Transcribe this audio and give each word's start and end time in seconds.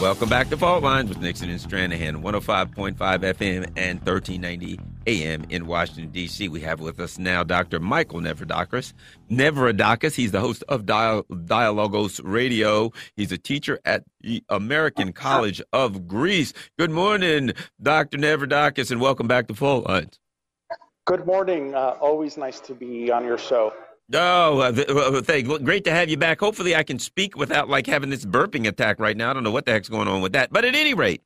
Welcome 0.00 0.28
back 0.28 0.50
to 0.50 0.56
Fault 0.56 0.82
Lines 0.82 1.08
with 1.08 1.20
Nixon 1.20 1.48
and 1.48 1.60
Stranahan, 1.60 2.20
105.5 2.20 2.96
FM 2.96 3.64
and 3.76 4.00
1390 4.00 4.78
AM 5.06 5.44
in 5.48 5.66
Washington, 5.66 6.10
D.C. 6.10 6.48
We 6.48 6.60
have 6.60 6.80
with 6.80 6.98
us 7.00 7.16
now 7.18 7.42
Dr. 7.44 7.78
Michael 7.78 8.20
Nevradakis. 8.20 8.92
Nevradakis, 9.30 10.14
he's 10.14 10.32
the 10.32 10.40
host 10.40 10.64
of 10.68 10.84
Dial- 10.84 11.22
Dialogos 11.30 12.20
Radio. 12.24 12.92
He's 13.16 13.30
a 13.32 13.38
teacher 13.38 13.78
at 13.84 14.02
the 14.20 14.42
American 14.48 15.12
College 15.12 15.62
of 15.72 16.06
Greece. 16.08 16.52
Good 16.76 16.90
morning, 16.90 17.52
Dr. 17.80 18.18
Nevradakis, 18.18 18.90
and 18.90 19.00
welcome 19.00 19.28
back 19.28 19.46
to 19.46 19.54
Fault 19.54 19.86
Lines. 19.86 20.18
Good 21.06 21.24
morning. 21.24 21.74
Uh, 21.74 21.96
always 22.00 22.36
nice 22.36 22.60
to 22.60 22.74
be 22.74 23.10
on 23.12 23.24
your 23.24 23.38
show. 23.38 23.72
Oh, 24.12 24.60
uh, 24.60 25.22
thank, 25.22 25.46
great 25.64 25.84
to 25.84 25.90
have 25.90 26.10
you 26.10 26.18
back. 26.18 26.40
Hopefully, 26.40 26.76
I 26.76 26.82
can 26.82 26.98
speak 26.98 27.36
without 27.36 27.68
like 27.68 27.86
having 27.86 28.10
this 28.10 28.24
burping 28.24 28.68
attack 28.68 29.00
right 29.00 29.16
now. 29.16 29.30
I 29.30 29.32
don't 29.32 29.44
know 29.44 29.50
what 29.50 29.64
the 29.64 29.72
heck's 29.72 29.88
going 29.88 30.08
on 30.08 30.20
with 30.20 30.32
that, 30.32 30.52
but 30.52 30.64
at 30.64 30.74
any 30.74 30.92
rate, 30.92 31.22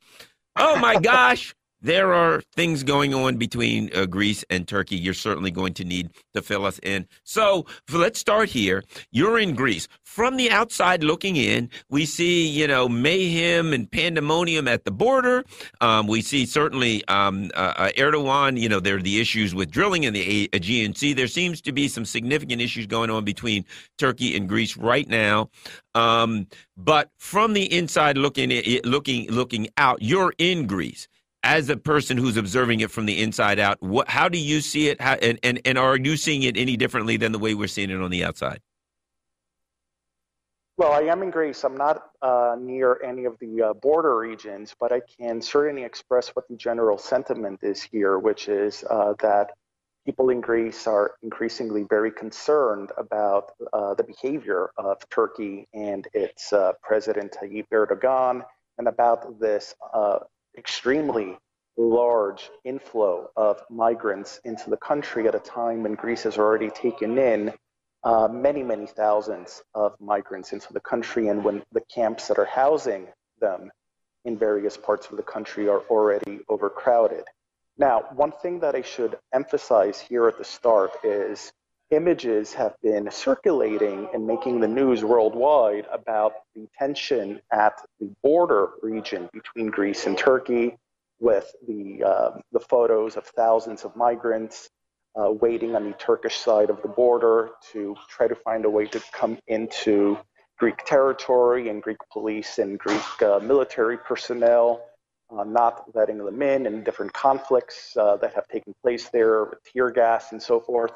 oh 0.54 0.78
my 0.78 0.96
gosh, 1.00 1.54
there 1.80 2.12
are 2.12 2.42
things 2.56 2.82
going 2.82 3.14
on 3.14 3.36
between 3.36 3.90
uh, 3.94 4.06
Greece 4.06 4.44
and 4.50 4.66
Turkey. 4.66 4.96
You're 4.96 5.14
certainly 5.14 5.50
going 5.50 5.74
to 5.74 5.84
need 5.84 6.10
to 6.34 6.42
fill 6.42 6.64
us 6.64 6.78
in. 6.82 7.06
So 7.24 7.66
let's 7.92 8.18
start 8.18 8.48
here. 8.48 8.82
You're 9.12 9.38
in 9.38 9.54
Greece. 9.54 9.86
From 10.02 10.36
the 10.36 10.50
outside 10.50 11.04
looking 11.04 11.36
in, 11.36 11.70
we 11.88 12.04
see, 12.04 12.48
you 12.48 12.66
know, 12.66 12.88
mayhem 12.88 13.72
and 13.72 13.90
pandemonium 13.90 14.66
at 14.66 14.84
the 14.84 14.90
border. 14.90 15.44
Um, 15.80 16.06
we 16.08 16.22
see 16.22 16.46
certainly 16.46 17.06
um, 17.06 17.50
uh, 17.54 17.74
uh 17.76 17.90
Erdogan, 17.96 18.58
you 18.58 18.68
know, 18.68 18.80
there 18.80 18.96
are 18.96 19.02
the 19.02 19.20
issues 19.20 19.54
with 19.54 19.70
drilling 19.70 20.04
in 20.04 20.14
the 20.14 20.48
Aegean 20.52 20.94
Sea. 20.94 21.12
There 21.12 21.28
seems 21.28 21.60
to 21.62 21.72
be 21.72 21.86
some 21.86 22.04
significant 22.04 22.60
issues 22.60 22.86
going 22.86 23.10
on 23.10 23.24
between 23.24 23.64
Turkey 23.98 24.36
and 24.36 24.48
Greece 24.48 24.76
right 24.76 25.08
now. 25.08 25.50
Um, 25.94 26.48
but 26.76 27.10
from 27.18 27.52
the 27.52 27.72
inside 27.72 28.16
looking, 28.16 28.50
looking, 28.84 29.30
looking 29.30 29.68
out, 29.76 30.02
you're 30.02 30.32
in 30.38 30.66
Greece 30.66 31.08
as 31.42 31.68
a 31.68 31.76
person 31.76 32.16
who's 32.16 32.36
observing 32.36 32.80
it 32.80 32.90
from 32.90 33.06
the 33.06 33.22
inside 33.22 33.58
out, 33.58 33.80
what, 33.80 34.08
how 34.08 34.28
do 34.28 34.38
you 34.38 34.60
see 34.60 34.88
it? 34.88 35.00
How, 35.00 35.14
and, 35.14 35.38
and, 35.42 35.60
and 35.64 35.78
are 35.78 35.96
you 35.96 36.16
seeing 36.16 36.42
it 36.42 36.56
any 36.56 36.76
differently 36.76 37.16
than 37.16 37.32
the 37.32 37.38
way 37.38 37.54
we're 37.54 37.68
seeing 37.68 37.90
it 37.90 38.00
on 38.00 38.10
the 38.10 38.24
outside? 38.24 38.60
Well, 40.76 40.92
I 40.92 41.00
am 41.10 41.22
in 41.22 41.30
Greece. 41.30 41.64
I'm 41.64 41.76
not 41.76 42.02
uh, 42.22 42.54
near 42.56 43.00
any 43.02 43.24
of 43.24 43.36
the 43.40 43.62
uh, 43.62 43.72
border 43.74 44.16
regions, 44.16 44.76
but 44.78 44.92
I 44.92 45.00
can 45.18 45.42
certainly 45.42 45.82
express 45.82 46.28
what 46.28 46.46
the 46.48 46.56
general 46.56 46.98
sentiment 46.98 47.60
is 47.62 47.82
here, 47.82 48.18
which 48.18 48.48
is 48.48 48.84
uh, 48.88 49.14
that 49.20 49.50
people 50.06 50.30
in 50.30 50.40
Greece 50.40 50.86
are 50.86 51.16
increasingly 51.22 51.82
very 51.82 52.12
concerned 52.12 52.92
about 52.96 53.50
uh, 53.72 53.94
the 53.94 54.04
behavior 54.04 54.70
of 54.76 54.96
Turkey 55.10 55.66
and 55.74 56.06
its 56.14 56.52
uh, 56.52 56.72
President 56.80 57.32
Tayyip 57.32 57.66
Erdogan 57.72 58.42
and 58.78 58.86
about 58.86 59.40
this 59.40 59.74
uh, 59.92 60.20
extremely 60.58 61.38
large 61.76 62.50
inflow 62.64 63.30
of 63.36 63.62
migrants 63.70 64.40
into 64.44 64.68
the 64.68 64.76
country 64.76 65.28
at 65.28 65.34
a 65.34 65.38
time 65.38 65.84
when 65.84 65.94
Greece 65.94 66.24
has 66.24 66.36
already 66.36 66.70
taken 66.70 67.16
in 67.16 67.54
uh, 68.02 68.28
many, 68.28 68.62
many 68.62 68.86
thousands 68.86 69.62
of 69.74 69.94
migrants 70.00 70.52
into 70.52 70.72
the 70.72 70.80
country, 70.80 71.28
and 71.28 71.44
when 71.44 71.62
the 71.72 71.80
camps 71.94 72.28
that 72.28 72.38
are 72.38 72.44
housing 72.44 73.06
them 73.40 73.70
in 74.24 74.36
various 74.36 74.76
parts 74.76 75.08
of 75.10 75.16
the 75.16 75.22
country 75.22 75.68
are 75.68 75.80
already 75.88 76.40
overcrowded. 76.48 77.24
Now, 77.76 78.04
one 78.14 78.32
thing 78.32 78.60
that 78.60 78.74
I 78.74 78.82
should 78.82 79.16
emphasize 79.32 80.00
here 80.00 80.26
at 80.26 80.38
the 80.38 80.44
start 80.44 80.90
is 81.04 81.52
images 81.90 82.52
have 82.52 82.74
been 82.82 83.10
circulating 83.10 84.08
and 84.12 84.26
making 84.26 84.60
the 84.60 84.68
news 84.68 85.04
worldwide 85.04 85.86
about 85.92 86.32
the 86.54 86.68
tension 86.78 87.40
at 87.52 87.80
the 88.00 88.10
border 88.22 88.70
region 88.82 89.28
between 89.32 89.68
Greece 89.68 90.06
and 90.06 90.16
Turkey, 90.16 90.76
with 91.20 91.52
the, 91.66 92.02
uh, 92.04 92.30
the 92.52 92.60
photos 92.60 93.16
of 93.16 93.24
thousands 93.24 93.84
of 93.84 93.96
migrants 93.96 94.70
uh, 95.18 95.30
waiting 95.30 95.74
on 95.74 95.84
the 95.84 95.96
Turkish 95.96 96.36
side 96.36 96.70
of 96.70 96.80
the 96.82 96.88
border 96.88 97.50
to 97.72 97.96
try 98.08 98.28
to 98.28 98.36
find 98.36 98.64
a 98.64 98.70
way 98.70 98.86
to 98.86 99.02
come 99.12 99.38
into 99.48 100.16
Greek 100.58 100.84
territory, 100.84 101.68
and 101.68 101.82
Greek 101.82 101.98
police 102.12 102.58
and 102.58 102.78
Greek 102.78 103.22
uh, 103.22 103.38
military 103.38 103.96
personnel. 103.96 104.84
Uh, 105.30 105.44
not 105.44 105.84
letting 105.94 106.16
them 106.16 106.40
in, 106.40 106.66
and 106.66 106.86
different 106.86 107.12
conflicts 107.12 107.94
uh, 107.98 108.16
that 108.16 108.32
have 108.32 108.48
taken 108.48 108.74
place 108.82 109.10
there 109.10 109.44
with 109.44 109.58
tear 109.62 109.90
gas 109.90 110.32
and 110.32 110.42
so 110.42 110.58
forth. 110.58 110.92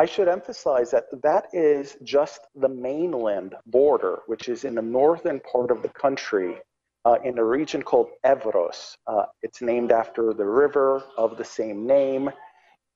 I 0.00 0.06
should 0.06 0.28
emphasize 0.28 0.92
that 0.92 1.06
that 1.22 1.48
is 1.52 1.96
just 2.04 2.46
the 2.54 2.68
mainland 2.68 3.56
border, 3.66 4.20
which 4.26 4.48
is 4.48 4.64
in 4.64 4.76
the 4.76 4.82
northern 4.82 5.40
part 5.40 5.72
of 5.72 5.82
the 5.82 5.88
country, 5.88 6.56
uh, 7.04 7.18
in 7.24 7.36
a 7.38 7.44
region 7.44 7.82
called 7.82 8.10
Evros. 8.24 8.96
Uh, 9.08 9.24
it's 9.42 9.60
named 9.60 9.90
after 9.90 10.32
the 10.32 10.44
river 10.44 11.02
of 11.16 11.36
the 11.36 11.44
same 11.44 11.84
name, 11.84 12.30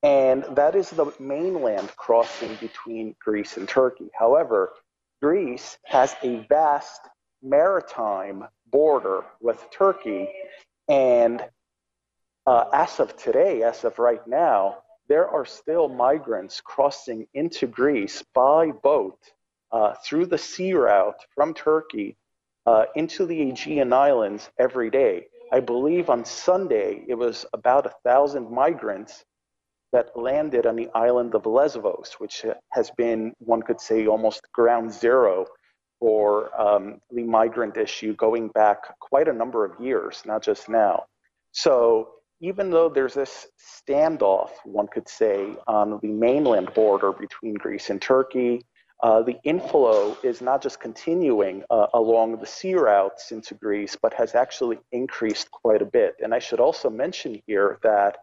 and 0.04 0.44
that 0.54 0.76
is 0.76 0.90
the 0.90 1.12
mainland 1.18 1.90
crossing 1.96 2.54
between 2.60 3.16
Greece 3.18 3.56
and 3.56 3.68
Turkey. 3.68 4.10
However, 4.14 4.72
Greece 5.20 5.78
has 5.84 6.14
a 6.22 6.46
vast 6.48 7.00
maritime 7.42 8.44
border 8.70 9.24
with 9.40 9.64
Turkey, 9.72 10.28
and 10.88 11.44
uh, 12.46 12.64
as 12.72 13.00
of 13.00 13.16
today, 13.16 13.62
as 13.64 13.82
of 13.84 13.98
right 13.98 14.24
now, 14.28 14.78
there 15.08 15.28
are 15.28 15.44
still 15.44 15.88
migrants 15.88 16.60
crossing 16.60 17.26
into 17.34 17.66
Greece 17.66 18.22
by 18.34 18.70
boat 18.70 19.18
uh, 19.70 19.94
through 20.04 20.26
the 20.26 20.38
sea 20.38 20.72
route 20.74 21.20
from 21.34 21.54
Turkey 21.54 22.16
uh, 22.66 22.84
into 22.94 23.26
the 23.26 23.50
Aegean 23.50 23.92
Islands 23.92 24.50
every 24.58 24.90
day. 24.90 25.26
I 25.52 25.60
believe 25.60 26.08
on 26.08 26.24
Sunday 26.24 27.04
it 27.08 27.14
was 27.14 27.44
about 27.52 27.86
a 27.86 27.94
thousand 28.04 28.50
migrants 28.50 29.24
that 29.92 30.16
landed 30.16 30.66
on 30.66 30.76
the 30.76 30.88
island 30.94 31.34
of 31.34 31.44
Lesbos, 31.44 32.14
which 32.18 32.46
has 32.70 32.90
been, 32.92 33.34
one 33.38 33.62
could 33.62 33.80
say, 33.80 34.06
almost 34.06 34.50
ground 34.52 34.90
zero 34.90 35.46
for 36.00 36.58
um, 36.60 37.00
the 37.10 37.22
migrant 37.22 37.76
issue 37.76 38.14
going 38.16 38.48
back 38.48 38.98
quite 38.98 39.28
a 39.28 39.32
number 39.32 39.64
of 39.64 39.78
years, 39.78 40.22
not 40.24 40.42
just 40.42 40.68
now. 40.68 41.04
So 41.52 42.08
even 42.42 42.70
though 42.70 42.88
there's 42.88 43.14
this 43.14 43.46
standoff, 43.88 44.50
one 44.64 44.88
could 44.88 45.08
say, 45.08 45.54
on 45.68 46.00
the 46.02 46.08
mainland 46.08 46.74
border 46.74 47.12
between 47.12 47.54
Greece 47.54 47.88
and 47.88 48.02
Turkey, 48.02 48.66
uh, 49.00 49.22
the 49.22 49.38
inflow 49.44 50.16
is 50.24 50.40
not 50.42 50.60
just 50.60 50.80
continuing 50.80 51.62
uh, 51.70 51.86
along 51.94 52.36
the 52.38 52.46
sea 52.46 52.74
routes 52.74 53.30
into 53.30 53.54
Greece, 53.54 53.96
but 54.00 54.12
has 54.12 54.34
actually 54.34 54.78
increased 54.90 55.52
quite 55.52 55.82
a 55.82 55.84
bit. 55.84 56.16
And 56.22 56.34
I 56.34 56.40
should 56.40 56.58
also 56.58 56.90
mention 56.90 57.40
here 57.46 57.78
that 57.84 58.18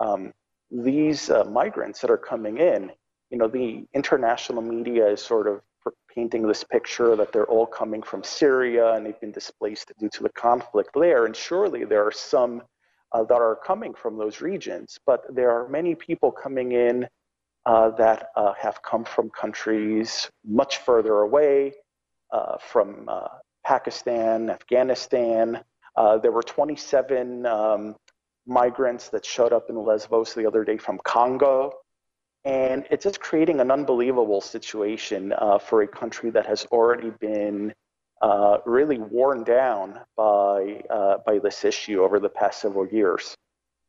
um, 0.00 0.32
these 0.70 1.28
uh, 1.28 1.44
migrants 1.44 2.00
that 2.00 2.10
are 2.10 2.16
coming 2.16 2.58
in, 2.58 2.92
you 3.30 3.38
know, 3.38 3.48
the 3.48 3.84
international 3.94 4.62
media 4.62 5.08
is 5.08 5.20
sort 5.20 5.48
of 5.48 5.60
painting 6.14 6.46
this 6.46 6.62
picture 6.62 7.16
that 7.16 7.32
they're 7.32 7.46
all 7.46 7.66
coming 7.66 8.02
from 8.02 8.22
Syria 8.22 8.94
and 8.94 9.04
they've 9.04 9.20
been 9.20 9.32
displaced 9.32 9.92
due 9.98 10.08
to 10.10 10.22
the 10.22 10.30
conflict 10.30 10.90
there. 10.94 11.26
And 11.26 11.34
surely 11.34 11.84
there 11.84 12.04
are 12.06 12.12
some 12.12 12.62
uh, 13.12 13.24
that 13.24 13.40
are 13.40 13.58
coming 13.64 13.94
from 13.94 14.18
those 14.18 14.40
regions, 14.40 14.98
but 15.06 15.22
there 15.34 15.50
are 15.50 15.68
many 15.68 15.94
people 15.94 16.30
coming 16.30 16.72
in 16.72 17.08
uh, 17.66 17.90
that 17.90 18.28
uh, 18.36 18.52
have 18.54 18.80
come 18.82 19.04
from 19.04 19.28
countries 19.30 20.30
much 20.44 20.78
further 20.78 21.20
away, 21.20 21.72
uh, 22.30 22.56
from 22.58 23.04
uh, 23.08 23.28
Pakistan, 23.64 24.50
Afghanistan. 24.50 25.60
Uh, 25.96 26.18
there 26.18 26.30
were 26.30 26.42
27 26.42 27.46
um, 27.46 27.96
migrants 28.46 29.08
that 29.08 29.24
showed 29.24 29.52
up 29.52 29.68
in 29.68 29.76
Lesbos 29.76 30.34
the 30.34 30.46
other 30.46 30.64
day 30.64 30.76
from 30.76 31.00
Congo. 31.04 31.72
And 32.44 32.86
it's 32.90 33.02
just 33.02 33.18
creating 33.18 33.58
an 33.60 33.72
unbelievable 33.72 34.40
situation 34.40 35.34
for 35.64 35.82
a 35.82 35.88
country 35.88 36.30
that 36.30 36.46
has 36.46 36.64
already 36.66 37.10
been 37.18 37.74
uh, 38.22 38.58
really 38.64 38.98
worn 38.98 39.44
down 39.44 40.00
by 40.16 40.82
uh, 40.90 41.18
by 41.26 41.38
this 41.38 41.64
issue 41.64 42.02
over 42.02 42.18
the 42.18 42.28
past 42.28 42.60
several 42.60 42.86
years. 42.86 43.34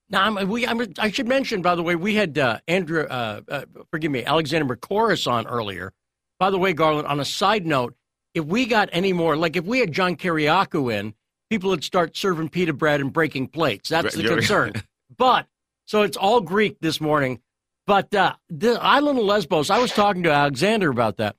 Now, 0.10 0.24
I'm, 0.24 0.48
we, 0.48 0.66
I'm, 0.66 0.82
i 1.00 1.12
should 1.12 1.28
mention, 1.28 1.62
by 1.62 1.76
the 1.76 1.84
way, 1.84 1.96
we 1.96 2.16
had 2.16 2.38
uh, 2.38 2.60
Andrew, 2.68 3.04
uh, 3.04 3.42
uh, 3.50 3.66
forgive 3.92 4.10
me, 4.10 4.24
Alexander 4.24 4.74
Mercouris 4.74 5.30
on 5.30 5.46
earlier. 5.48 5.92
By 6.40 6.50
the 6.50 6.58
way, 6.58 6.72
Garland, 6.74 7.08
on 7.08 7.20
a 7.20 7.26
side 7.26 7.66
note, 7.66 7.94
if 8.34 8.46
we 8.46 8.66
got 8.68 8.90
any 8.94 9.12
more, 9.12 9.36
like 9.36 9.56
if 9.56 9.66
we 9.66 9.80
had 9.80 9.92
John 9.92 10.16
Kiriakou 10.16 10.94
in, 10.94 11.14
people 11.50 11.72
would 11.72 11.84
start 11.84 12.16
serving 12.16 12.50
pita 12.50 12.74
bread 12.74 13.02
and 13.02 13.12
breaking 13.12 13.48
plates. 13.48 13.90
That's 13.90 14.16
the 14.16 14.24
concern. 14.24 14.74
but 15.18 15.48
so 15.86 16.04
it's 16.04 16.18
all 16.18 16.42
Greek 16.42 16.80
this 16.80 17.02
morning. 17.02 17.42
But 17.86 18.14
uh, 18.14 18.36
the 18.50 18.82
island 18.82 19.18
of 19.20 19.26
Lesbos, 19.26 19.70
I 19.70 19.80
was 19.80 19.92
talking 19.92 20.24
to 20.24 20.32
Alexander 20.32 20.90
about 20.90 21.18
that. 21.18 21.36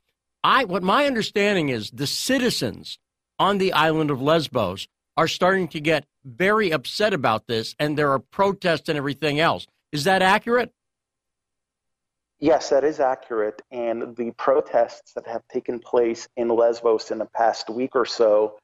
I 0.49 0.65
what 0.65 0.83
my 0.83 1.05
understanding 1.05 1.69
is 1.69 1.91
the 1.91 2.07
citizens 2.07 2.99
on 3.39 3.59
the 3.59 3.75
island 3.75 4.11
of 4.11 4.23
Lesbos 4.23 4.89
are 5.15 5.29
starting 5.29 5.69
to 5.69 5.79
get 5.79 6.07
very 6.25 6.71
upset 6.71 7.13
about 7.13 7.47
this 7.47 7.75
and 7.79 7.99
there 7.99 8.11
are 8.13 8.19
protests 8.19 8.89
and 8.89 8.97
everything 8.97 9.41
else. 9.41 9.67
Is 9.93 10.05
that 10.05 10.23
accurate? 10.23 10.73
Yes, 12.41 12.71
that 12.71 12.83
is 12.83 12.99
accurate. 12.99 13.61
And 13.71 14.17
the 14.17 14.31
protests 14.39 15.13
that 15.13 15.27
have 15.27 15.43
taken 15.53 15.81
place 15.81 16.27
in 16.35 16.49
Lesbos 16.49 17.11
in 17.11 17.19
the 17.19 17.29
past 17.37 17.69
week 17.69 17.91
or 17.95 18.07
so 18.07 18.57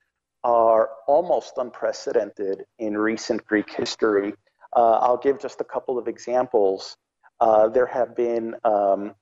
are 0.43 0.89
almost 1.07 1.59
unprecedented 1.59 2.65
in 2.79 2.97
recent 2.97 3.45
Greek 3.45 3.71
history. 3.71 4.33
Uh, 4.75 5.01
I'll 5.03 5.19
give 5.19 5.39
just 5.39 5.61
a 5.61 5.65
couple 5.65 5.99
of 5.99 6.09
examples. 6.09 6.97
Uh, 7.41 7.69
there 7.69 7.87
have 7.87 8.17
been 8.17 8.55
um, 8.65 9.15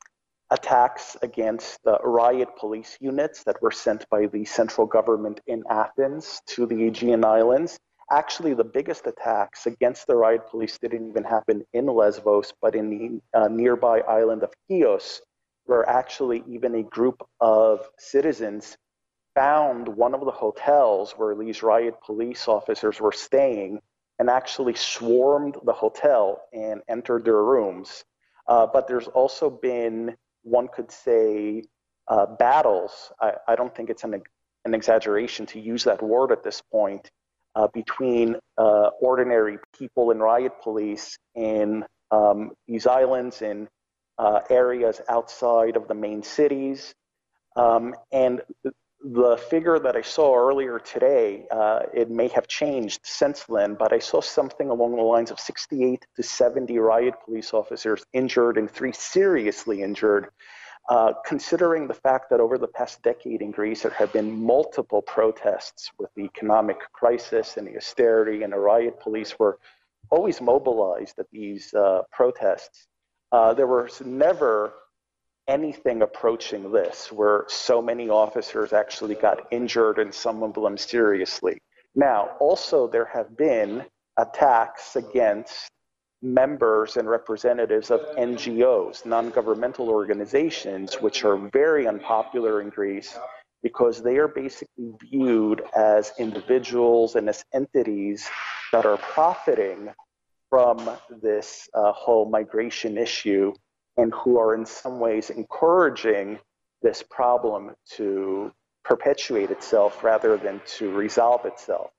attacks 0.52 1.16
against 1.22 1.82
the 1.82 1.96
riot 2.04 2.50
police 2.58 2.98
units 3.00 3.42
that 3.44 3.60
were 3.62 3.70
sent 3.70 4.08
by 4.10 4.26
the 4.26 4.44
central 4.44 4.86
government 4.86 5.40
in 5.46 5.64
Athens 5.70 6.42
to 6.46 6.66
the 6.66 6.86
Aegean 6.86 7.24
Islands. 7.24 7.78
Actually, 8.10 8.52
the 8.52 8.62
biggest 8.62 9.06
attacks 9.06 9.66
against 9.66 10.06
the 10.06 10.14
riot 10.14 10.42
police 10.50 10.76
didn't 10.78 11.08
even 11.08 11.24
happen 11.24 11.64
in 11.72 11.86
Lesbos, 11.86 12.52
but 12.60 12.74
in 12.74 12.90
the 12.90 13.38
uh, 13.38 13.48
nearby 13.48 14.00
island 14.00 14.42
of 14.42 14.52
Chios, 14.68 15.22
where 15.64 15.88
actually 15.88 16.44
even 16.46 16.74
a 16.74 16.82
group 16.82 17.26
of 17.40 17.88
citizens 17.98 18.76
found 19.34 19.88
one 19.88 20.12
of 20.12 20.20
the 20.26 20.30
hotels 20.30 21.12
where 21.12 21.34
these 21.34 21.62
riot 21.62 21.94
police 22.04 22.46
officers 22.46 23.00
were 23.00 23.12
staying 23.12 23.80
and 24.18 24.28
actually 24.28 24.74
swarmed 24.74 25.56
the 25.64 25.72
hotel 25.72 26.42
and 26.52 26.82
entered 26.88 27.24
their 27.24 27.42
rooms. 27.42 28.04
Uh, 28.46 28.66
but 28.66 28.86
there's 28.86 29.08
also 29.08 29.48
been, 29.48 30.14
one 30.42 30.68
could 30.68 30.90
say, 30.90 31.64
uh, 32.08 32.26
battles. 32.26 33.12
I, 33.20 33.34
I, 33.48 33.54
don't 33.54 33.74
think 33.74 33.90
it's 33.90 34.04
an, 34.04 34.20
an, 34.64 34.74
exaggeration 34.74 35.46
to 35.46 35.60
use 35.60 35.84
that 35.84 36.02
word 36.02 36.32
at 36.32 36.42
this 36.42 36.60
point 36.72 37.10
uh, 37.54 37.68
between 37.72 38.36
uh, 38.58 38.90
ordinary 39.00 39.58
people 39.78 40.10
and 40.10 40.20
riot 40.20 40.52
police 40.62 41.16
in 41.34 41.84
um, 42.10 42.50
these 42.66 42.86
islands 42.86 43.42
in 43.42 43.68
uh, 44.18 44.40
areas 44.50 45.00
outside 45.08 45.76
of 45.76 45.88
the 45.88 45.94
main 45.94 46.22
cities. 46.22 46.94
Um, 47.56 47.94
and 48.10 48.42
the 49.04 49.36
figure 49.36 49.78
that 49.78 49.96
I 49.96 50.02
saw 50.02 50.36
earlier 50.36 50.78
today, 50.78 51.46
uh, 51.50 51.80
it 51.92 52.10
may 52.10 52.28
have 52.28 52.46
changed 52.46 53.00
since 53.02 53.44
then, 53.44 53.74
but 53.74 53.92
I 53.92 53.98
saw 53.98 54.20
something 54.20 54.70
along 54.70 54.96
the 54.96 55.02
lines 55.02 55.30
of 55.30 55.40
68 55.40 56.06
to 56.16 56.22
70 56.22 56.78
riot 56.78 57.14
police 57.24 57.52
officers 57.52 58.04
injured 58.12 58.58
and 58.58 58.70
three 58.70 58.92
seriously 58.92 59.82
injured. 59.82 60.28
Uh, 60.88 61.12
considering 61.24 61.86
the 61.86 61.94
fact 61.94 62.28
that 62.30 62.40
over 62.40 62.58
the 62.58 62.66
past 62.66 63.00
decade 63.02 63.40
in 63.40 63.52
Greece 63.52 63.82
there 63.82 63.92
have 63.92 64.12
been 64.12 64.44
multiple 64.44 65.00
protests 65.00 65.90
with 65.98 66.10
the 66.16 66.22
economic 66.22 66.78
crisis 66.92 67.56
and 67.56 67.68
the 67.68 67.76
austerity, 67.76 68.42
and 68.42 68.52
the 68.52 68.58
riot 68.58 68.98
police 69.00 69.38
were 69.38 69.58
always 70.10 70.40
mobilized 70.40 71.18
at 71.18 71.26
these 71.30 71.72
uh, 71.74 72.02
protests, 72.10 72.88
uh, 73.30 73.54
there 73.54 73.66
was 73.66 74.00
never 74.04 74.74
anything 75.48 76.02
approaching 76.02 76.70
this 76.72 77.10
where 77.10 77.44
so 77.48 77.82
many 77.82 78.08
officers 78.08 78.72
actually 78.72 79.14
got 79.14 79.46
injured 79.50 79.98
and 79.98 80.14
some 80.14 80.42
of 80.42 80.54
them 80.54 80.76
seriously. 80.76 81.58
Now, 81.94 82.30
also, 82.40 82.86
there 82.86 83.04
have 83.06 83.36
been 83.36 83.84
attacks 84.16 84.96
against 84.96 85.68
members 86.22 86.96
and 86.96 87.08
representatives 87.08 87.90
of 87.90 88.00
NGOs, 88.16 89.04
non 89.04 89.30
governmental 89.30 89.88
organizations, 89.88 90.94
which 91.00 91.24
are 91.24 91.36
very 91.36 91.86
unpopular 91.86 92.62
in 92.62 92.70
Greece 92.70 93.18
because 93.62 94.02
they 94.02 94.16
are 94.16 94.28
basically 94.28 94.92
viewed 95.10 95.62
as 95.76 96.12
individuals 96.18 97.14
and 97.16 97.28
as 97.28 97.44
entities 97.52 98.28
that 98.72 98.86
are 98.86 98.96
profiting 98.96 99.90
from 100.50 100.90
this 101.22 101.68
uh, 101.74 101.92
whole 101.92 102.28
migration 102.28 102.98
issue 102.98 103.52
and 103.96 104.12
who 104.14 104.38
are 104.38 104.54
in 104.54 104.64
some 104.64 104.98
ways 104.98 105.30
encouraging 105.30 106.38
this 106.82 107.02
problem 107.02 107.74
to 107.96 108.52
perpetuate 108.84 109.50
itself 109.50 110.02
rather 110.02 110.36
than 110.36 110.60
to 110.66 110.90
resolve 110.90 111.44
itself. 111.44 111.90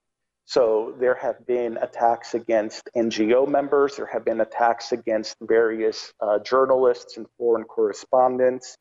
So 0.45 0.93
there 0.99 1.15
have 1.15 1.45
been 1.47 1.77
attacks 1.77 2.33
against 2.33 2.89
NGO 2.95 3.47
members, 3.47 3.95
there 3.95 4.05
have 4.07 4.25
been 4.25 4.41
attacks 4.41 4.91
against 4.91 5.37
various 5.41 6.13
uh, 6.19 6.39
journalists 6.39 7.15
and 7.17 7.25
foreign 7.37 7.63
correspondents. 7.63 8.77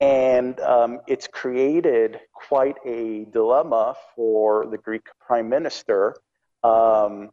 And 0.00 0.60
um, 0.60 1.00
it's 1.06 1.26
created 1.26 2.20
quite 2.34 2.76
a 2.84 3.24
dilemma 3.32 3.94
for 4.14 4.66
the 4.66 4.76
Greek 4.76 5.06
prime 5.26 5.48
minister. 5.48 6.16
Um, 6.62 7.30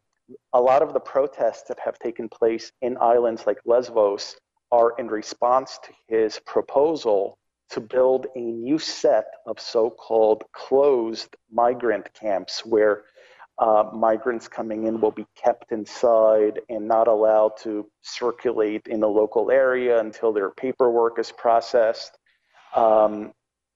a 0.54 0.60
lot 0.60 0.80
of 0.80 0.94
the 0.94 1.00
protests 1.00 1.64
that 1.68 1.78
have 1.84 1.98
taken 1.98 2.28
place 2.28 2.72
in 2.80 2.96
islands 2.98 3.46
like 3.46 3.58
Lesbos 3.66 4.36
are 4.72 4.94
in 4.98 5.06
response 5.06 5.78
to 5.84 5.92
his 6.08 6.40
proposal 6.40 7.38
to 7.70 7.80
build 7.80 8.26
a 8.34 8.40
new 8.40 8.78
set 8.78 9.26
of 9.46 9.60
so 9.60 9.90
called 9.90 10.44
closed 10.52 11.36
migrant 11.50 12.12
camps 12.14 12.64
where 12.66 13.04
uh, 13.58 13.84
migrants 13.92 14.48
coming 14.48 14.86
in 14.86 15.00
will 15.00 15.10
be 15.10 15.26
kept 15.36 15.72
inside 15.72 16.60
and 16.68 16.88
not 16.88 17.06
allowed 17.06 17.52
to 17.58 17.86
circulate 18.00 18.86
in 18.86 19.00
the 19.00 19.08
local 19.08 19.50
area 19.50 20.00
until 20.00 20.32
their 20.32 20.50
paperwork 20.50 21.18
is 21.18 21.30
processed. 21.32 22.18
Um, 22.74 23.32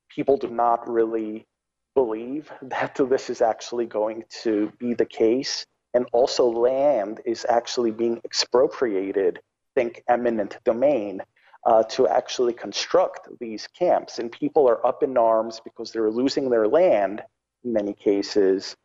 people 0.08 0.37
do 0.38 0.49
not 0.49 0.88
really 0.88 1.46
believe 1.94 2.50
that 2.62 2.99
this 3.08 3.31
is 3.31 3.42
actually 3.42 3.87
going 3.87 4.25
to 4.42 4.72
be 4.78 4.94
the 4.94 5.06
case. 5.06 5.66
And 5.94 6.06
also, 6.12 6.46
land 6.46 7.20
is 7.25 7.46
actually 7.49 7.90
being 7.90 8.20
expropriated 8.25 9.40
think 9.76 10.02
eminent 10.08 10.58
domain 10.64 11.23
uh, 11.67 11.82
to 11.84 12.08
actually 12.08 12.52
construct 12.52 13.28
these 13.40 13.69
camps. 13.69 14.19
And 14.19 14.32
people 14.32 14.69
are 14.69 14.84
up 14.87 15.02
in 15.02 15.17
arms 15.17 15.61
because 15.62 15.93
they're 15.93 16.11
losing 16.11 16.49
their 16.50 16.67
land 16.67 17.23
in 17.64 17.73
many 17.73 17.93
cases 17.93 18.76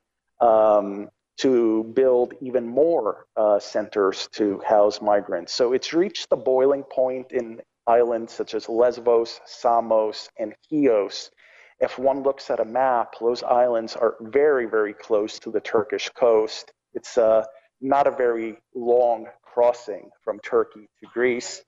um, 0.41 1.09
to 1.37 1.83
build 1.95 2.33
even 2.41 2.67
more 2.67 3.25
uh, 3.37 3.59
centers 3.59 4.27
to 4.33 4.61
house 4.67 5.01
migrants. 5.01 5.53
So 5.53 5.73
it's 5.73 5.93
reached 5.93 6.29
the 6.29 6.35
boiling 6.35 6.83
point 6.83 7.31
in 7.31 7.61
islands 7.87 8.33
such 8.33 8.53
as 8.53 8.69
Lesbos, 8.69 9.39
Samos, 9.45 10.29
and 10.37 10.53
Chios. 10.67 11.31
If 11.79 11.97
one 11.97 12.21
looks 12.21 12.49
at 12.51 12.59
a 12.59 12.65
map, 12.65 13.15
those 13.19 13.41
islands 13.43 13.95
are 13.95 14.15
very, 14.21 14.65
very 14.67 14.93
close 14.93 15.39
to 15.39 15.51
the 15.51 15.61
Turkish 15.61 16.09
coast. 16.09 16.71
It's 16.93 17.17
uh, 17.17 17.43
not 17.79 18.05
a 18.05 18.11
very 18.11 18.57
long 18.75 19.27
crossing 19.53 20.09
from 20.23 20.39
Turkey 20.39 20.87
to 20.99 21.07
Greece. 21.13 21.61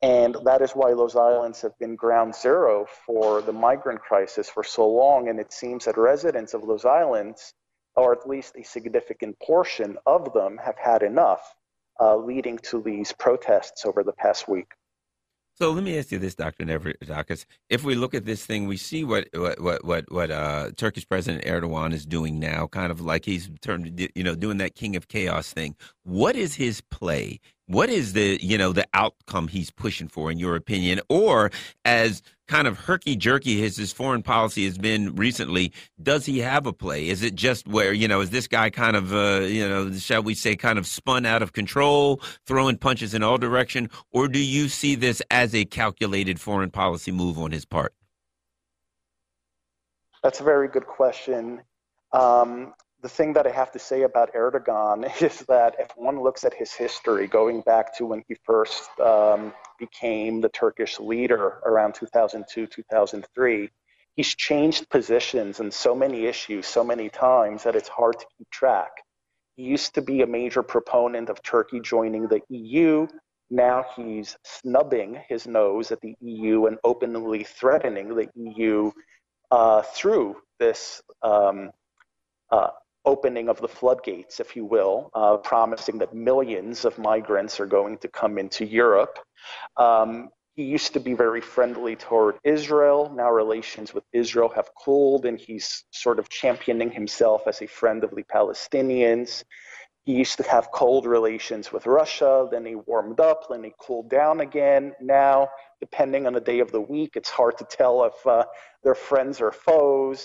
And 0.00 0.36
that 0.44 0.62
is 0.62 0.72
why 0.72 0.94
those 0.94 1.16
islands 1.16 1.60
have 1.62 1.76
been 1.78 1.96
ground 1.96 2.34
zero 2.34 2.86
for 3.04 3.42
the 3.42 3.52
migrant 3.52 4.00
crisis 4.00 4.48
for 4.48 4.62
so 4.62 4.88
long. 4.88 5.28
And 5.28 5.40
it 5.40 5.52
seems 5.52 5.86
that 5.86 5.98
residents 5.98 6.54
of 6.54 6.66
those 6.66 6.84
islands, 6.84 7.52
or 7.96 8.12
at 8.12 8.28
least 8.28 8.54
a 8.56 8.62
significant 8.62 9.36
portion 9.40 9.96
of 10.06 10.32
them, 10.32 10.58
have 10.58 10.78
had 10.78 11.02
enough, 11.02 11.42
uh, 12.00 12.16
leading 12.16 12.58
to 12.58 12.80
these 12.80 13.12
protests 13.12 13.84
over 13.84 14.04
the 14.04 14.12
past 14.12 14.48
week. 14.48 14.70
So 15.58 15.72
let 15.72 15.82
me 15.82 15.98
ask 15.98 16.12
you 16.12 16.20
this, 16.20 16.36
Dr. 16.36 16.64
Nevradakis. 16.64 17.44
If 17.68 17.82
we 17.82 17.96
look 17.96 18.14
at 18.14 18.24
this 18.24 18.46
thing, 18.46 18.68
we 18.68 18.76
see 18.76 19.02
what 19.02 19.26
what 19.34 19.82
what 19.82 20.04
what 20.12 20.30
uh, 20.30 20.70
Turkish 20.76 21.08
President 21.08 21.44
Erdogan 21.46 21.92
is 21.92 22.06
doing 22.06 22.38
now, 22.38 22.68
kind 22.68 22.92
of 22.92 23.00
like 23.00 23.24
he's 23.24 23.50
turned, 23.60 24.08
you 24.14 24.22
know, 24.22 24.36
doing 24.36 24.58
that 24.58 24.76
king 24.76 24.94
of 24.94 25.08
chaos 25.08 25.52
thing. 25.52 25.74
What 26.04 26.36
is 26.36 26.54
his 26.54 26.80
play? 26.80 27.40
What 27.68 27.90
is 27.90 28.14
the 28.14 28.38
you 28.42 28.58
know 28.58 28.72
the 28.72 28.86
outcome 28.92 29.48
he's 29.48 29.70
pushing 29.70 30.08
for, 30.08 30.30
in 30.30 30.38
your 30.38 30.56
opinion, 30.56 31.00
or 31.08 31.50
as 31.84 32.22
kind 32.48 32.66
of 32.66 32.78
herky 32.78 33.14
jerky 33.14 33.62
as 33.64 33.76
his 33.76 33.92
foreign 33.92 34.22
policy 34.22 34.64
has 34.64 34.78
been 34.78 35.14
recently, 35.14 35.72
does 36.02 36.26
he 36.26 36.38
have 36.38 36.66
a 36.66 36.72
play? 36.72 37.08
Is 37.08 37.22
it 37.22 37.34
just 37.34 37.68
where, 37.68 37.92
you 37.92 38.08
know, 38.08 38.22
is 38.22 38.30
this 38.30 38.48
guy 38.48 38.70
kind 38.70 38.96
of, 38.96 39.12
uh, 39.12 39.40
you 39.42 39.68
know, 39.68 39.92
shall 39.92 40.22
we 40.22 40.34
say, 40.34 40.56
kind 40.56 40.78
of 40.78 40.86
spun 40.86 41.26
out 41.26 41.42
of 41.42 41.52
control, 41.52 42.22
throwing 42.46 42.78
punches 42.78 43.14
in 43.14 43.22
all 43.22 43.38
direction? 43.38 43.90
Or 44.10 44.28
do 44.28 44.38
you 44.38 44.68
see 44.68 44.94
this 44.94 45.22
as 45.30 45.54
a 45.54 45.66
calculated 45.66 46.40
foreign 46.40 46.70
policy 46.70 47.12
move 47.12 47.38
on 47.38 47.52
his 47.52 47.66
part? 47.66 47.94
That's 50.22 50.40
a 50.40 50.44
very 50.44 50.68
good 50.68 50.86
question. 50.86 51.60
Um, 52.12 52.72
the 53.00 53.08
thing 53.08 53.32
that 53.34 53.46
I 53.46 53.50
have 53.50 53.70
to 53.72 53.78
say 53.78 54.02
about 54.02 54.34
Erdogan 54.34 55.04
is 55.22 55.40
that 55.48 55.76
if 55.78 55.90
one 55.96 56.20
looks 56.20 56.44
at 56.44 56.54
his 56.54 56.72
history, 56.72 57.26
going 57.26 57.60
back 57.60 57.96
to 57.98 58.06
when 58.06 58.22
he 58.26 58.36
first 58.44 58.88
um, 59.00 59.52
became 59.78 60.40
the 60.40 60.48
Turkish 60.48 60.98
leader 60.98 61.60
around 61.64 61.94
2002, 61.94 62.66
2003, 62.66 63.70
he's 64.16 64.34
changed 64.34 64.88
positions 64.90 65.60
in 65.60 65.70
so 65.70 65.94
many 65.94 66.26
issues 66.26 66.66
so 66.66 66.82
many 66.82 67.08
times 67.08 67.62
that 67.62 67.76
it's 67.76 67.88
hard 67.88 68.18
to 68.18 68.26
keep 68.36 68.50
track. 68.50 68.90
He 69.56 69.64
used 69.64 69.94
to 69.94 70.02
be 70.02 70.22
a 70.22 70.26
major 70.26 70.62
proponent 70.62 71.28
of 71.30 71.42
Turkey 71.42 71.80
joining 71.80 72.26
the 72.28 72.40
EU. 72.48 73.06
Now 73.50 73.84
he's 73.96 74.36
snubbing 74.44 75.20
his 75.28 75.46
nose 75.46 75.90
at 75.90 76.00
the 76.00 76.14
EU 76.20 76.66
and 76.66 76.78
openly 76.84 77.44
threatening 77.44 78.14
the 78.14 78.28
EU 78.34 78.90
uh, 79.50 79.82
through 79.82 80.36
this 80.58 81.00
um, 81.22 81.70
uh, 82.50 82.68
opening 83.12 83.48
of 83.48 83.58
the 83.64 83.72
floodgates, 83.78 84.34
if 84.44 84.54
you 84.56 84.64
will, 84.76 84.96
uh, 85.14 85.36
promising 85.52 85.96
that 85.98 86.12
millions 86.30 86.84
of 86.84 86.92
migrants 86.98 87.54
are 87.62 87.70
going 87.78 87.96
to 88.04 88.08
come 88.20 88.34
into 88.42 88.62
Europe. 88.82 89.16
Um, 89.76 90.10
he 90.56 90.64
used 90.64 90.92
to 90.96 91.00
be 91.08 91.14
very 91.14 91.42
friendly 91.54 91.94
toward 91.96 92.34
Israel. 92.42 93.00
Now 93.20 93.30
relations 93.30 93.88
with 93.94 94.04
Israel 94.12 94.50
have 94.58 94.68
cooled, 94.84 95.24
and 95.28 95.38
he's 95.46 95.68
sort 96.04 96.18
of 96.18 96.28
championing 96.28 96.90
himself 96.90 97.40
as 97.50 97.62
a 97.62 97.68
friend 97.80 98.00
of 98.04 98.10
the 98.16 98.24
Palestinians. 98.36 99.30
He 100.08 100.14
used 100.24 100.38
to 100.38 100.46
have 100.54 100.72
cold 100.80 101.04
relations 101.06 101.64
with 101.74 101.84
Russia, 102.00 102.32
then 102.52 102.64
he 102.70 102.74
warmed 102.90 103.20
up, 103.20 103.40
then 103.50 103.62
he 103.62 103.72
cooled 103.86 104.08
down 104.20 104.40
again. 104.48 104.84
Now, 105.00 105.48
depending 105.84 106.26
on 106.26 106.32
the 106.32 106.46
day 106.52 106.60
of 106.60 106.72
the 106.72 106.80
week, 106.80 107.12
it's 107.14 107.32
hard 107.40 107.56
to 107.58 107.66
tell 107.78 107.96
if 108.10 108.18
uh, 108.26 108.44
they're 108.82 109.06
friends 109.10 109.40
or 109.40 109.52
foes. 109.52 110.18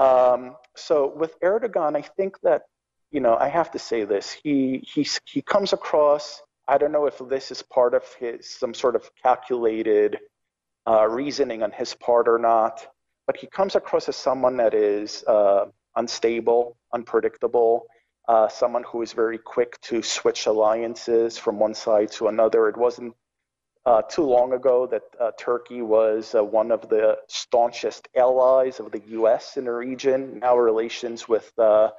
Um, 0.00 0.56
so 0.76 1.12
with 1.14 1.38
Erdogan, 1.40 1.96
I 1.96 2.02
think 2.02 2.40
that, 2.42 2.62
you 3.10 3.20
know, 3.20 3.36
I 3.36 3.48
have 3.48 3.70
to 3.72 3.78
say 3.78 4.04
this. 4.04 4.30
He, 4.30 4.84
he, 4.92 5.06
he 5.24 5.42
comes 5.42 5.72
across 5.72 6.42
I 6.70 6.78
don't 6.78 6.92
know 6.92 7.06
if 7.06 7.18
this 7.28 7.50
is 7.50 7.62
part 7.62 7.94
of 7.94 8.04
his 8.20 8.48
some 8.48 8.74
sort 8.74 8.94
of 8.94 9.10
calculated 9.20 10.20
uh, 10.86 11.08
reasoning 11.08 11.64
on 11.64 11.72
his 11.72 11.94
part 11.94 12.28
or 12.28 12.38
not, 12.38 12.86
but 13.26 13.36
he 13.36 13.48
comes 13.48 13.74
across 13.74 14.08
as 14.08 14.14
someone 14.14 14.56
that 14.58 14.72
is 14.72 15.24
uh, 15.24 15.64
unstable, 15.96 16.76
unpredictable, 16.94 17.86
uh, 18.28 18.46
someone 18.46 18.84
who 18.84 19.02
is 19.02 19.12
very 19.12 19.36
quick 19.36 19.80
to 19.80 20.00
switch 20.00 20.46
alliances 20.46 21.36
from 21.36 21.58
one 21.58 21.74
side 21.74 22.12
to 22.12 22.28
another. 22.28 22.68
It 22.68 22.76
wasn't 22.76 23.14
uh, 23.86 24.02
too 24.02 24.22
long 24.22 24.52
ago 24.52 24.86
that 24.86 25.02
uh, 25.18 25.30
Turkey 25.38 25.82
was 25.82 26.34
uh, 26.34 26.44
one 26.44 26.70
of 26.70 26.88
the 26.88 27.16
staunchest 27.28 28.08
allies 28.16 28.78
of 28.78 28.92
the 28.92 29.02
U.S. 29.08 29.56
in 29.56 29.64
the 29.64 29.72
region. 29.72 30.38
Now 30.40 30.56
relations 30.56 31.28
with 31.28 31.50
uh, 31.58 31.90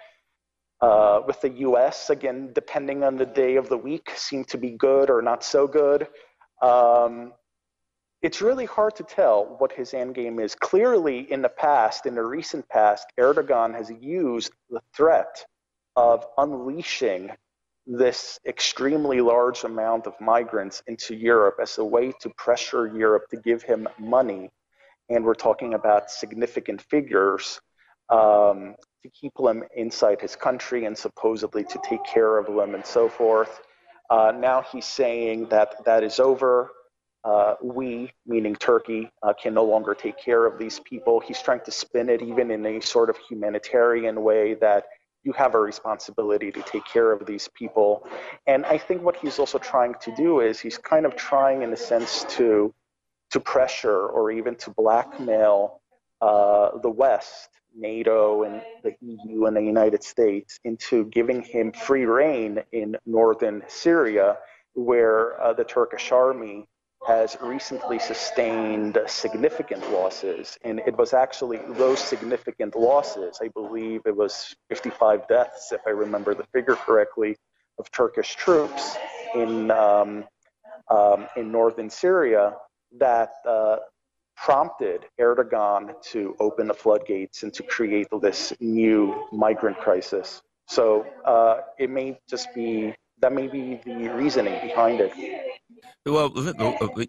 with 1.28 1.40
the 1.42 1.50
US, 1.68 2.10
again, 2.10 2.50
depending 2.54 3.04
on 3.04 3.16
the 3.16 3.26
day 3.26 3.56
of 3.56 3.70
the 3.70 3.78
week, 3.78 4.12
seem 4.16 4.44
to 4.46 4.58
be 4.58 4.72
good 4.72 5.12
or 5.12 5.22
not 5.22 5.44
so 5.44 5.68
good. 5.68 6.08
Um, 6.62 7.34
it's 8.24 8.42
really 8.42 8.66
hard 8.66 8.96
to 8.96 9.04
tell 9.04 9.56
what 9.60 9.72
his 9.72 9.94
end 9.94 10.16
game 10.16 10.40
is. 10.40 10.56
Clearly, 10.56 11.32
in 11.32 11.42
the 11.42 11.50
past, 11.50 12.06
in 12.06 12.16
the 12.16 12.24
recent 12.24 12.68
past, 12.70 13.08
Erdogan 13.20 13.76
has 13.76 13.92
used 14.00 14.54
the 14.70 14.82
threat 14.96 15.46
of 15.96 16.26
unleashing 16.38 17.32
this 17.88 18.40
extremely 18.46 19.22
large 19.22 19.64
amount 19.64 20.08
of 20.08 20.14
migrants 20.22 20.84
into 20.88 21.16
Europe 21.16 21.56
as 21.62 21.78
a 21.78 21.86
way 21.86 22.14
to 22.22 22.30
pressure 22.38 22.88
Europe 22.88 23.24
to 23.32 23.38
give 23.38 23.64
him 23.64 23.88
money. 24.00 24.50
And 25.10 25.26
we're 25.26 25.34
talking 25.34 25.74
about 25.74 26.12
significant 26.12 26.82
figures 26.82 27.60
um, 28.10 28.76
to 29.04 29.10
keep 29.10 29.34
them 29.36 29.64
inside 29.76 30.22
his 30.22 30.36
country 30.36 30.86
and 30.86 30.98
supposedly 30.98 31.64
to 31.64 31.80
take 31.84 32.04
care 32.04 32.38
of 32.38 32.46
them 32.48 32.76
and 32.76 32.86
so 32.86 33.10
forth. 33.10 33.62
Uh, 34.10 34.32
now 34.38 34.62
he's 34.62 34.86
saying 34.86 35.48
that 35.50 35.84
that 35.86 36.04
is 36.04 36.20
over. 36.20 36.70
Uh, 37.24 37.56
we, 37.62 38.12
meaning 38.26 38.56
Turkey, 38.56 39.10
uh, 39.24 39.34
can 39.34 39.54
no 39.54 39.64
longer 39.64 39.94
take 39.94 40.18
care 40.18 40.46
of 40.46 40.58
these 40.58 40.80
people. 40.80 41.20
He's 41.20 41.42
trying 41.42 41.62
to 41.66 41.72
spin 41.72 42.10
it 42.10 42.22
even 42.22 42.52
in 42.52 42.66
a 42.66 42.82
sort 42.82 43.10
of 43.10 43.18
humanitarian 43.30 44.22
way 44.24 44.56
that 44.56 44.86
you 45.24 45.34
have 45.34 45.56
a 45.56 45.60
responsibility 45.60 46.52
to 46.52 46.62
take 46.64 46.86
care 46.86 47.12
of 47.12 47.26
these 47.26 47.48
people. 47.54 48.08
And 48.48 48.66
I 48.66 48.78
think 48.78 49.04
what 49.04 49.16
he's 49.18 49.40
also 49.40 49.58
trying 49.58 49.96
to 50.02 50.16
do 50.16 50.40
is 50.40 50.60
he's 50.60 50.78
kind 50.78 51.06
of 51.06 51.16
trying, 51.16 51.62
in 51.62 51.72
a 51.74 51.78
sense, 51.78 52.26
to 52.38 52.74
to 53.32 53.40
pressure 53.40 54.08
or 54.08 54.30
even 54.30 54.56
to 54.56 54.72
blackmail 54.72 55.82
uh, 56.20 56.78
the 56.80 56.90
West 56.90 57.50
NATO 57.76 58.44
and 58.44 58.62
the 58.84 58.94
EU 59.02 59.46
and 59.46 59.56
the 59.56 59.62
United 59.62 60.04
States 60.04 60.60
into 60.66 61.06
giving 61.06 61.42
him 61.42 61.72
free 61.72 62.06
reign 62.06 62.62
in 62.74 62.98
northern 63.06 63.64
Syria, 63.68 64.38
where 64.74 65.42
uh, 65.42 65.54
the 65.54 65.64
Turkish 65.64 66.12
army 66.12 66.68
has 67.12 67.38
recently 67.42 68.00
sustained 68.00 68.98
significant 69.06 69.84
losses. 69.92 70.58
And 70.64 70.80
it 70.90 70.96
was 70.98 71.14
actually 71.14 71.60
those 71.84 72.00
significant 72.00 72.74
losses, 72.74 73.40
I 73.46 73.50
believe 73.50 74.00
it 74.06 74.16
was 74.16 74.56
55 74.70 75.28
deaths, 75.28 75.74
if 75.74 75.82
I 75.86 75.90
remember 75.90 76.34
the 76.34 76.46
figure 76.56 76.76
correctly, 76.76 77.36
of 77.80 77.92
Turkish 77.92 78.36
troops 78.36 78.96
in, 79.36 79.72
um, 79.72 80.24
um, 80.90 81.28
in 81.36 81.52
northern 81.52 81.90
Syria 81.90 82.54
that 82.98 83.32
uh, 83.46 83.78
prompted 84.38 85.02
Erdogan 85.20 86.02
to 86.12 86.36
open 86.40 86.66
the 86.68 86.74
floodgates 86.74 87.44
and 87.44 87.54
to 87.54 87.64
create 87.64 88.08
this 88.22 88.54
new 88.62 89.28
migrant 89.34 89.78
crisis. 89.78 90.42
So 90.68 91.06
uh, 91.26 91.58
it 91.78 91.90
may 91.90 92.18
just 92.30 92.48
be 92.56 92.96
that 93.20 93.34
may 93.34 93.48
be 93.48 93.80
the 93.86 94.10
reasoning 94.10 94.60
behind 94.68 95.00
it. 95.00 95.12
Well, 96.06 96.34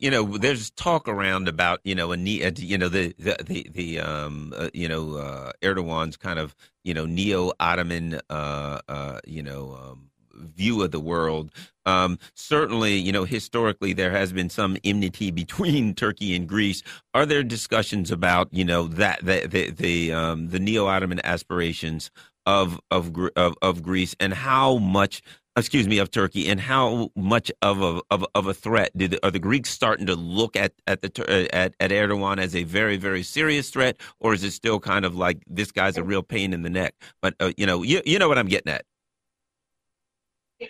you 0.01 0.11
know, 0.11 0.37
there's 0.37 0.71
talk 0.71 1.09
around 1.09 1.49
about 1.49 1.81
you 1.83 1.95
know 1.95 2.13
a 2.13 2.17
you 2.17 2.77
know 2.77 2.89
the 2.89 3.15
the 3.19 3.37
the, 3.43 3.67
the 3.73 4.01
um 4.01 4.53
uh, 4.57 4.69
you 4.75 4.87
know 4.87 5.15
uh, 5.15 5.53
Erdogan's 5.63 6.19
kind 6.19 6.39
of 6.39 6.55
you 6.85 6.93
know 6.93 7.07
neo 7.07 7.53
Ottoman 7.59 8.21
uh, 8.29 8.81
uh, 8.89 9.19
you 9.27 9.43
know 9.43 9.75
um, 9.83 10.11
view 10.35 10.83
of 10.83 10.91
the 10.91 11.01
world. 11.01 11.53
Um, 11.87 12.19
certainly, 12.35 12.95
you 12.97 13.13
know, 13.13 13.25
historically 13.25 13.93
there 13.95 14.11
has 14.11 14.33
been 14.33 14.51
some 14.51 14.77
enmity 14.85 15.31
between 15.43 15.95
Turkey 15.95 16.37
and 16.37 16.47
Greece. 16.47 16.83
Are 17.15 17.25
there 17.25 17.43
discussions 17.43 18.11
about, 18.11 18.49
you 18.53 18.65
know, 18.65 18.89
that 18.89 19.25
the 19.25 19.47
the 19.47 19.71
the, 19.71 20.13
um, 20.13 20.49
the 20.51 20.59
neo-Ottoman 20.59 21.21
aspirations 21.25 22.11
of 22.45 22.79
of 22.91 23.13
of, 23.37 23.55
of 23.63 23.83
Greece 23.83 24.15
and 24.21 24.35
how 24.35 24.77
much? 24.77 25.23
Excuse 25.55 25.87
me, 25.87 25.99
of 25.99 26.11
Turkey, 26.11 26.49
and 26.49 26.59
how 26.59 27.11
much 27.15 27.53
of 27.61 27.83
a 27.83 28.01
of, 28.11 28.25
of 28.35 28.47
a 28.47 28.55
threat 28.55 28.91
did 28.97 29.19
are 29.23 29.31
the 29.31 29.39
Greeks 29.39 29.69
starting 29.69 30.07
to 30.07 30.15
look 30.15 30.57
at 30.57 30.73
at 30.87 31.03
the 31.03 31.11
uh, 31.29 31.47
at, 31.55 31.75
at 31.79 31.91
Erdogan 31.91 32.39
as 32.39 32.57
a 32.57 32.65
very 32.65 32.97
very 32.97 33.23
serious 33.23 33.69
threat, 33.69 33.99
or 34.19 34.33
is 34.33 34.45
it 34.45 34.53
still 34.53 34.81
kind 34.81 35.05
of 35.05 35.15
like 35.15 35.43
this 35.47 35.71
guy's 35.71 35.99
a 35.99 36.03
real 36.03 36.23
pain 36.23 36.55
in 36.55 36.63
the 36.63 36.71
neck? 36.71 36.95
But 37.21 37.35
uh, 37.39 37.53
you 37.59 37.67
know, 37.67 37.83
you 37.83 38.01
you 38.07 38.19
know 38.19 38.29
what 38.29 38.39
I'm 38.39 38.49
getting 38.49 38.73
at. 38.73 38.87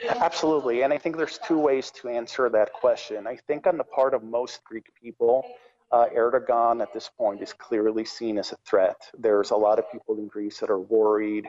Absolutely. 0.09 0.83
And 0.83 0.93
I 0.93 0.99
think 0.99 1.17
there's 1.17 1.39
two 1.39 1.59
ways 1.59 1.91
to 1.93 2.09
answer 2.09 2.49
that 2.49 2.73
question. 2.73 3.27
I 3.27 3.37
think 3.37 3.69
on 3.69 3.77
the 3.77 3.85
part 3.85 4.15
of 4.15 4.25
most 4.25 4.65
Greek 4.65 4.91
people, 5.01 5.45
uh, 5.93 6.07
Erdogan 6.17 6.83
at 6.83 6.93
this 6.93 7.11
point 7.17 7.43
is 7.43 7.53
clearly 7.53 8.05
seen 8.05 8.39
as 8.39 8.53
a 8.53 8.57
threat. 8.67 8.97
There's 9.17 9.51
a 9.51 9.57
lot 9.57 9.79
of 9.79 9.91
people 9.93 10.17
in 10.19 10.27
Greece 10.27 10.59
that 10.59 10.71
are 10.71 10.81
worried 10.81 11.47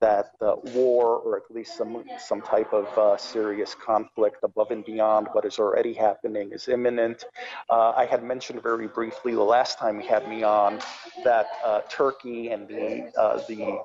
that 0.00 0.32
uh, 0.40 0.56
war 0.74 1.16
or 1.18 1.36
at 1.36 1.50
least 1.50 1.76
some 1.76 2.04
some 2.18 2.40
type 2.40 2.72
of 2.72 2.86
uh, 2.98 3.16
serious 3.16 3.74
conflict 3.74 4.38
above 4.42 4.70
and 4.70 4.84
beyond 4.84 5.28
what 5.32 5.44
is 5.44 5.58
already 5.58 5.92
happening 5.92 6.50
is 6.52 6.68
imminent. 6.68 7.24
Uh, 7.68 7.92
I 7.96 8.06
had 8.06 8.22
mentioned 8.22 8.62
very 8.62 8.88
briefly 8.88 9.34
the 9.34 9.42
last 9.42 9.78
time 9.78 10.00
he 10.00 10.06
had 10.06 10.28
me 10.28 10.42
on 10.42 10.80
that 11.24 11.46
uh, 11.64 11.80
Turkey 11.88 12.50
and 12.50 12.68
the 12.68 13.12
uh, 13.18 13.40
the 13.46 13.80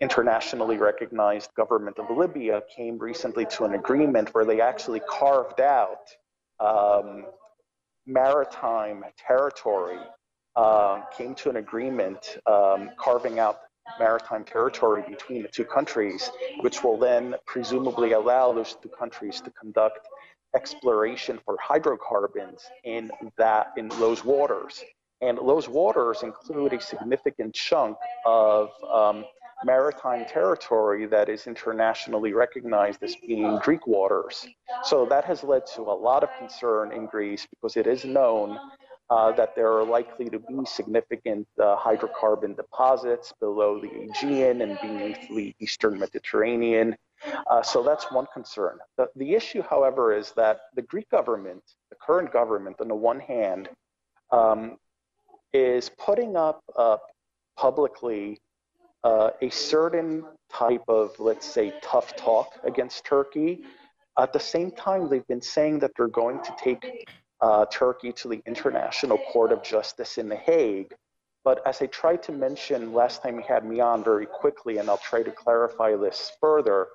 internationally 0.00 0.78
recognized 0.78 1.54
government 1.54 1.98
of 1.98 2.16
Libya 2.16 2.62
came 2.74 2.98
recently 2.98 3.44
to 3.46 3.64
an 3.64 3.74
agreement 3.74 4.34
where 4.34 4.46
they 4.46 4.60
actually 4.60 5.00
carved 5.00 5.60
out 5.60 6.08
um, 6.58 7.26
maritime 8.06 9.04
territory, 9.18 10.00
uh, 10.56 11.02
came 11.16 11.34
to 11.34 11.50
an 11.50 11.56
agreement 11.56 12.38
um, 12.46 12.90
carving 12.98 13.38
out 13.38 13.58
maritime 13.98 14.44
territory 14.44 15.02
between 15.08 15.42
the 15.42 15.48
two 15.48 15.64
countries, 15.64 16.30
which 16.60 16.82
will 16.82 16.98
then 16.98 17.34
presumably 17.46 18.12
allow 18.12 18.52
those 18.52 18.76
two 18.82 18.88
countries 18.88 19.40
to 19.42 19.50
conduct 19.50 20.06
exploration 20.54 21.38
for 21.44 21.56
hydrocarbons 21.60 22.62
in 22.84 23.10
that 23.36 23.68
in 23.76 23.88
those 24.00 24.24
waters. 24.24 24.82
And 25.20 25.36
those 25.38 25.68
waters 25.68 26.22
include 26.22 26.72
a 26.72 26.80
significant 26.80 27.54
chunk 27.54 27.96
of 28.24 28.70
um, 28.90 29.24
maritime 29.64 30.24
territory 30.24 31.06
that 31.06 31.28
is 31.28 31.46
internationally 31.46 32.32
recognized 32.32 33.02
as 33.02 33.16
being 33.16 33.58
Greek 33.58 33.86
waters. 33.86 34.46
So 34.84 35.04
that 35.06 35.24
has 35.26 35.44
led 35.44 35.66
to 35.74 35.82
a 35.82 35.92
lot 35.92 36.22
of 36.22 36.30
concern 36.38 36.92
in 36.92 37.06
Greece 37.06 37.46
because 37.50 37.76
it 37.76 37.86
is 37.86 38.04
known 38.04 38.58
uh, 39.10 39.32
that 39.32 39.56
there 39.56 39.72
are 39.72 39.84
likely 39.84 40.30
to 40.30 40.38
be 40.38 40.64
significant 40.64 41.46
uh, 41.60 41.76
hydrocarbon 41.76 42.56
deposits 42.56 43.32
below 43.40 43.80
the 43.80 43.88
Aegean 43.88 44.62
and 44.62 44.78
beneath 44.80 45.28
the 45.28 45.54
eastern 45.58 45.98
Mediterranean. 45.98 46.96
Uh, 47.50 47.62
so 47.62 47.82
that's 47.82 48.10
one 48.12 48.26
concern. 48.32 48.78
The, 48.96 49.08
the, 49.16 49.34
issue, 49.34 49.62
however, 49.62 50.16
is 50.16 50.32
that 50.36 50.60
the 50.76 50.82
Greek 50.82 51.10
government, 51.10 51.62
the 51.90 51.96
current 52.00 52.32
government, 52.32 52.76
on 52.80 52.88
the 52.88 52.94
one 52.94 53.20
hand, 53.20 53.68
um, 54.30 54.78
is 55.52 55.90
putting 55.98 56.36
up 56.36 56.62
uh, 56.76 56.96
publicly 57.56 58.38
uh, 59.02 59.30
a 59.42 59.50
certain 59.50 60.24
type 60.52 60.84
of, 60.88 61.18
let's 61.18 61.46
say, 61.46 61.74
tough 61.82 62.14
talk 62.16 62.58
against 62.64 63.04
Turkey. 63.04 63.64
At 64.18 64.32
the 64.32 64.40
same 64.40 64.70
time, 64.70 65.08
they've 65.08 65.26
been 65.26 65.42
saying 65.42 65.80
that 65.80 65.90
they're 65.96 66.08
going 66.08 66.42
to 66.42 66.54
take 66.62 67.06
uh, 67.40 67.66
Turkey 67.66 68.12
to 68.12 68.28
the 68.28 68.42
International 68.46 69.18
Court 69.18 69.52
of 69.52 69.62
Justice 69.62 70.18
in 70.18 70.28
The 70.28 70.36
Hague. 70.36 70.94
But 71.44 71.66
as 71.66 71.80
I 71.80 71.86
tried 71.86 72.22
to 72.24 72.32
mention 72.32 72.92
last 72.92 73.22
time 73.22 73.38
he 73.38 73.46
had 73.46 73.64
me 73.64 73.80
on 73.80 74.04
very 74.04 74.26
quickly, 74.26 74.78
and 74.78 74.90
I'll 74.90 74.98
try 74.98 75.22
to 75.22 75.30
clarify 75.30 75.96
this 75.96 76.32
further, 76.40 76.88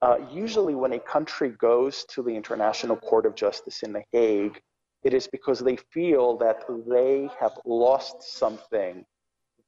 uh, 0.00 0.18
usually 0.30 0.74
when 0.74 0.94
a 0.94 0.98
country 0.98 1.50
goes 1.50 2.04
to 2.06 2.22
the 2.22 2.34
International 2.34 2.96
Court 2.96 3.26
of 3.26 3.34
Justice 3.34 3.82
in 3.82 3.92
The 3.92 4.02
Hague, 4.12 4.60
it 5.04 5.12
is 5.12 5.26
because 5.26 5.60
they 5.60 5.76
feel 5.76 6.36
that 6.38 6.64
they 6.88 7.28
have 7.38 7.58
lost 7.64 8.22
something 8.22 9.04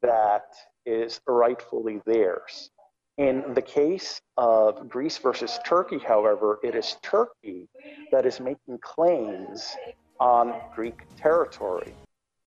that 0.03 0.45
is 0.87 1.21
rightfully 1.27 2.01
theirs. 2.07 2.71
In 3.17 3.55
the 3.55 3.63
case 3.63 4.21
of 4.37 4.89
Greece 4.89 5.19
versus 5.19 5.61
Turkey, 5.65 5.99
however, 5.99 6.59
it 6.65 6.75
is 6.75 6.97
Turkey 7.03 7.69
that 8.11 8.27
is 8.27 8.41
making 8.41 8.79
claims 8.81 9.77
on 10.19 10.55
Greek 10.75 11.01
territory. 11.17 11.95